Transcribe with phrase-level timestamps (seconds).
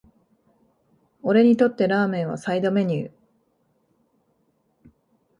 [1.21, 3.11] 俺にとってラーメンはサイドメニュー